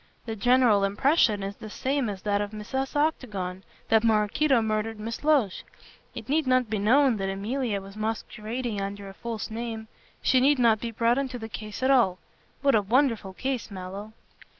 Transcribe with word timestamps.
The 0.25 0.35
general 0.35 0.83
impression 0.83 1.43
is 1.43 1.57
the 1.57 1.69
same 1.69 2.09
as 2.09 2.23
that 2.23 2.41
of 2.41 2.49
Mrs. 2.49 2.95
Octagon, 2.95 3.61
that 3.89 4.03
Maraquito 4.03 4.59
murdered 4.59 4.99
Miss 4.99 5.23
Loach. 5.23 5.63
It 6.15 6.27
need 6.27 6.47
not 6.47 6.71
be 6.71 6.79
known 6.79 7.17
that 7.17 7.29
Emilia 7.29 7.79
was 7.81 7.95
masquerading 7.95 8.81
under 8.81 9.09
a 9.09 9.13
false 9.13 9.51
name. 9.51 9.87
She 10.23 10.39
need 10.39 10.57
not 10.57 10.79
be 10.79 10.89
brought 10.89 11.19
into 11.19 11.37
the 11.37 11.47
case 11.49 11.83
at 11.83 11.91
all. 11.91 12.17
What 12.63 12.73
a 12.73 12.81
wonderful 12.81 13.33
case, 13.33 13.69
Mallow." 13.69 14.13